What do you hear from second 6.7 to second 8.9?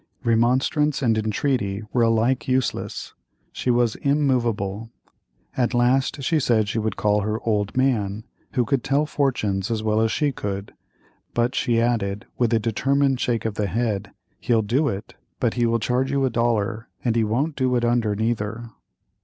would call her "old man," who could